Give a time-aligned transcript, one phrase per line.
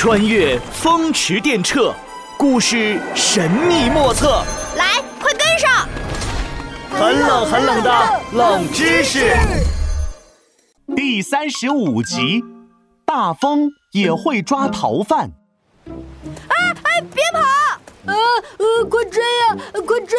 [0.00, 1.92] 穿越风驰电掣，
[2.38, 4.42] 故事神秘莫测。
[4.74, 5.86] 来，快跟上！
[6.88, 9.36] 很冷很冷的冷知识。
[10.96, 12.42] 第三十五集，
[13.04, 15.30] 大风也会抓逃犯。
[16.48, 17.40] 哎哎，别跑！
[18.06, 18.14] 呃
[18.56, 19.56] 呃，快追呀，
[19.86, 20.18] 快追！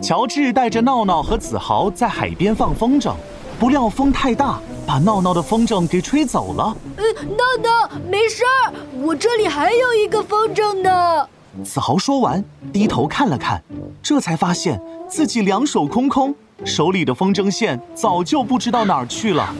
[0.00, 3.12] 乔治带着闹闹和子豪在海边放风筝，
[3.60, 6.76] 不料风太大，把闹闹的风筝给吹走了。
[6.96, 7.04] 嗯，
[7.36, 8.72] 闹闹，没事儿，
[9.02, 11.28] 我这里还有一个风筝呢。
[11.64, 13.62] 子豪说完，低头看了看，
[14.02, 16.34] 这才发现自己两手空空，
[16.64, 19.54] 手里的风筝线早就不知道哪儿去了。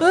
[0.00, 0.08] 呃，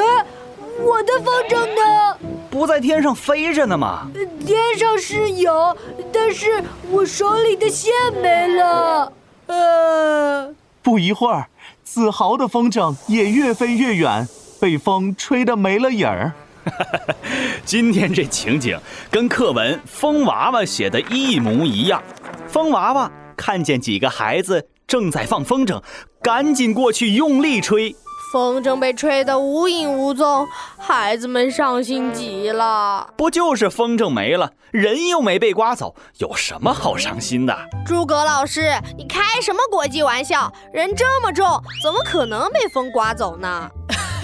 [0.83, 2.17] 我的风筝呢？
[2.49, 4.07] 不在天上飞着呢吗？
[4.45, 5.77] 天上是有，
[6.11, 9.13] 但是我手里的线没了。
[9.45, 11.49] 呃，不一会儿，
[11.83, 14.27] 子豪的风筝也越飞越远，
[14.59, 16.33] 被风吹得没了影儿。
[17.63, 18.77] 今天这情景
[19.09, 22.03] 跟课文《风娃娃》写的一模一样。
[22.47, 25.81] 风娃娃看见几个孩子正在放风筝，
[26.21, 27.95] 赶紧过去用力吹，
[28.33, 30.45] 风筝被吹得无影无踪，
[30.77, 33.13] 孩子们伤心极了。
[33.15, 37.57] 不就是风筝没了，人又没被刮走，有什么好伤心的？
[37.85, 40.51] 诸葛老师，你开什么国际玩笑？
[40.73, 41.45] 人这么重，
[41.81, 43.69] 怎么可能被风刮走呢？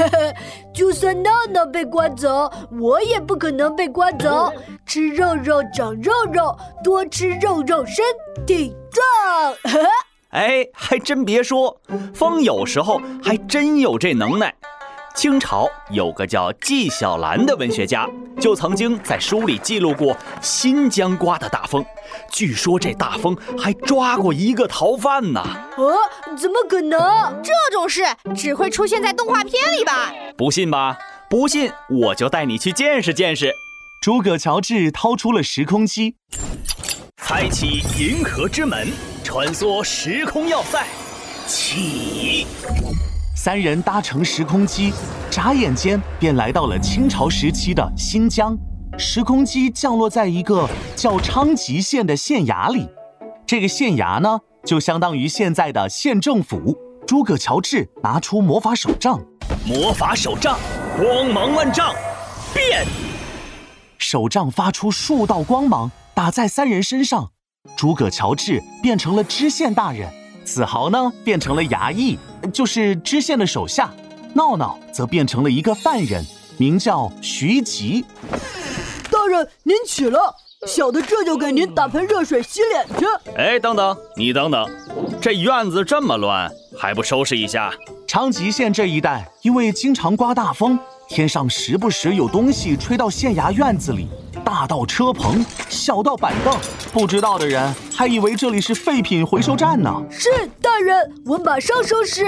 [0.73, 4.52] 就算闹闹被刮走，我也不可能被刮走。
[4.86, 8.03] 吃肉肉长肉肉，多吃肉肉身
[8.45, 9.83] 体壮。
[10.30, 11.80] 哎，还真别说，
[12.14, 14.53] 风有时候还真有这能耐。
[15.16, 18.09] 清朝有个叫纪晓岚的文学家，
[18.42, 21.86] 就曾经在书里记录过新疆刮的大风。
[22.31, 25.39] 据说这大风还抓过一个逃犯呢。
[25.78, 25.95] 哦，
[26.36, 27.00] 怎么可能？
[27.44, 28.02] 这种事
[28.36, 30.11] 只会出现在动画片里吧？
[30.36, 30.97] 不信吧？
[31.30, 33.53] 不信我就带你去见识见识。
[34.02, 36.16] 诸葛乔治掏出了时空机，
[37.16, 38.88] 开启银河之门，
[39.23, 40.83] 穿梭时空要塞，
[41.48, 42.48] 起。
[43.36, 44.94] 三人搭乘时空机，
[45.32, 48.55] 眨眼间便来到了清朝时期的新疆。
[48.95, 52.88] 时空机降落在一个叫昌吉县的县衙里，
[53.45, 56.77] 这个县衙呢，就相当于现在的县政府。
[57.08, 59.20] 诸葛乔治拿出魔法手杖，
[59.66, 60.58] 魔法手杖，
[60.95, 61.93] 光芒万丈，
[62.54, 62.86] 变！
[63.98, 67.32] 手杖发出数道光芒，打在三人身上。
[67.76, 70.08] 诸葛乔治变成了知县大人，
[70.43, 72.17] 子豪呢变成了衙役。
[72.52, 73.89] 就是知县的手下，
[74.33, 76.26] 闹闹则变成了一个犯人，
[76.58, 78.04] 名叫徐吉。
[79.09, 80.36] 大人，您起了，
[80.67, 83.05] 小的这就给您打盆热水洗脸去。
[83.37, 84.70] 哎，等等，你等等，
[85.21, 87.71] 这院子这么乱，还不收拾一下？
[88.05, 90.77] 昌吉县这一带因为经常刮大风，
[91.08, 94.08] 天上时不时有东西吹到县衙院子里，
[94.43, 96.54] 大到车棚，小到板凳，
[96.92, 100.04] 不知道的人还以为这里是废品回收站呢。
[100.09, 100.30] 是
[100.61, 102.26] 大人，我马上收拾。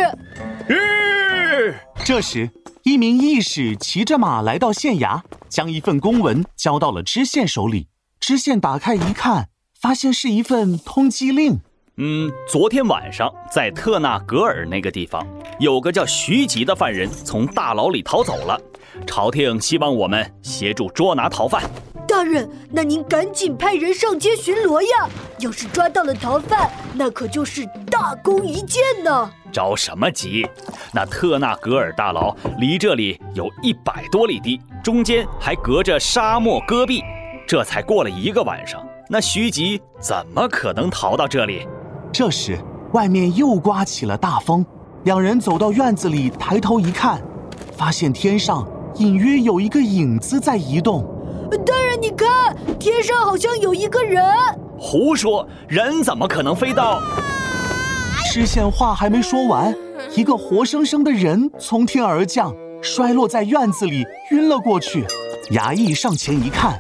[2.04, 2.50] 这时，
[2.84, 7.88] 一名义士骑着马来到县衙，将一份公文交到了知县手里。
[8.20, 9.50] 知县打开一看，
[9.80, 11.60] 发现是一份通缉令。
[11.98, 15.26] 嗯，昨天晚上在特纳格尔那个地方，
[15.60, 18.60] 有个叫徐吉的犯人从大牢里逃走了。
[19.06, 21.64] 朝廷希望我们协助捉拿逃犯。
[22.16, 25.10] 大人，那您赶紧派人上街巡逻呀！
[25.40, 29.30] 要是抓到了逃犯，那可就是大功一件呢。
[29.52, 30.48] 着什么急？
[30.94, 37.04] 那特纳格尔大牢离这里有一百多里地，中间还隔着沙漠戈壁。
[37.46, 41.68] 这才过了一个晚上，那徐吉怎么可能逃到这里？
[42.14, 42.58] 这时，
[42.94, 44.66] 外面又刮起了大风。
[45.04, 47.22] 两人走到院子里，抬头一看，
[47.76, 48.66] 发现天上
[49.00, 51.12] 隐约有一个影子在移动。
[51.66, 54.24] 大人，你看，天上好像有一个人。
[54.78, 57.02] 胡说，人怎么可能飞到？
[58.32, 59.76] 知县话还没说完，
[60.16, 65.04] 一个活生生的人从天而降，摔落在院子里，晕了过去。
[65.50, 66.80] 衙役上前一看，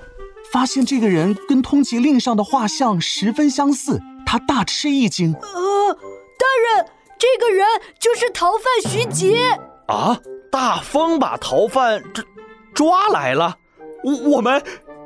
[0.53, 3.99] 发现这个人跟通缉令上的画像十分相似。
[4.27, 6.85] 他大吃一惊，呃，大人，
[7.17, 7.65] 这个人
[7.99, 9.39] 就是逃犯徐杰
[9.87, 10.19] 啊！
[10.51, 12.23] 大风把逃犯抓
[12.75, 13.57] 抓来了，
[14.03, 14.61] 我我们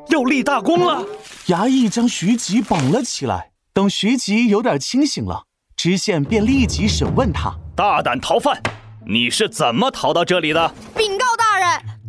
[0.10, 1.06] 要立大功了。
[1.48, 5.44] 衙役将徐吉绑了起来，等徐吉有点清醒了，
[5.76, 8.62] 知县便立即审问他：大胆逃犯，
[9.08, 10.74] 你是怎么逃到这里的？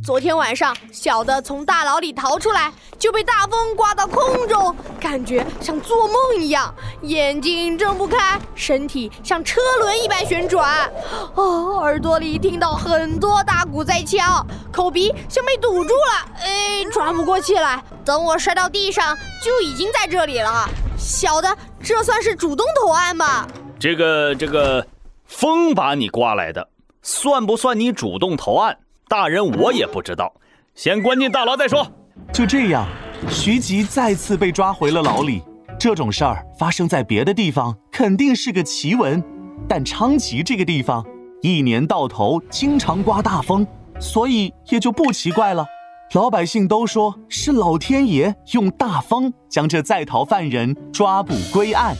[0.02, 10.91] 昨天晚上，小的从大牢里逃出来，就被大风刮到空中，感觉像做梦一样，眼睛睁不开，身体像车轮一般旋转，
[11.35, 17.82] 哦，耳朵里听到很多大鼓在敲，口鼻像被堵住了，哎，喘不过气来。
[18.03, 20.67] 等我摔到地上，就已经在这里了。
[20.99, 23.46] 小的，这算是主动投案吧？
[23.79, 24.87] 这个这个，
[25.26, 26.69] 风把你刮来的，
[27.03, 28.79] 算不算你主动投案？
[29.10, 30.32] 大人，我也不知道，
[30.76, 31.84] 先关进大牢再说。
[32.32, 32.86] 就这样，
[33.28, 35.42] 徐吉再次被抓回了牢里。
[35.80, 39.20] 这种事儿发生在别的地方，肯定是个奇闻，
[39.68, 41.04] 但昌吉这个地方
[41.42, 43.66] 一年到头经常刮大风，
[43.98, 45.66] 所以也就不奇怪了。
[46.14, 51.96] 老百姓都说是老天爷用大风将这在逃犯人抓捕归案。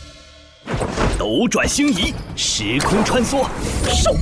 [1.19, 3.45] 斗转星移，时空穿梭，
[3.83, 4.15] 收！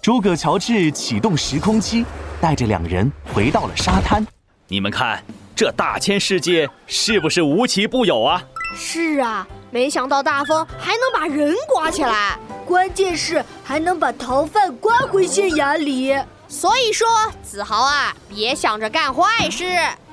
[0.00, 2.04] 诸葛乔治启动时空机。
[2.42, 4.26] 带着两人回到了沙滩，
[4.66, 5.22] 你们看，
[5.54, 8.42] 这大千世界是不是无奇不有啊？
[8.74, 12.36] 是啊，没想到大风还能把人刮起来，
[12.66, 16.12] 关键是还能把逃犯刮回县衙里。
[16.48, 17.06] 所以说，
[17.44, 19.64] 子豪啊，别想着干坏事。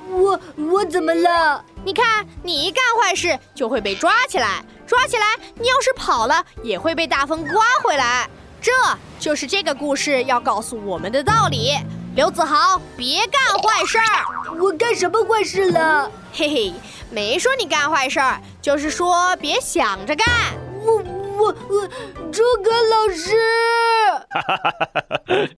[0.08, 1.64] 我我怎么了？
[1.84, 8.30] 你看，你一干坏事就会被抓起来，抓起来，你要是跑了，也会被大风刮回来。
[8.62, 8.70] 这
[9.18, 11.72] 就是这个故事要告诉我们的道理。
[12.16, 14.02] 刘子豪，别干坏事儿！
[14.60, 16.10] 我干什么坏事了？
[16.32, 16.74] 嘿嘿，
[17.08, 20.26] 没说你干坏事儿，就是说别想着干。
[20.82, 20.96] 我
[21.38, 21.88] 我我，
[22.32, 23.36] 诸葛老师。